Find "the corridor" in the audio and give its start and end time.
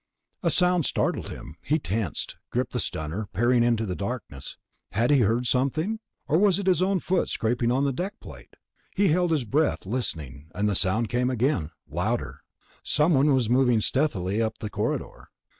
14.57-15.29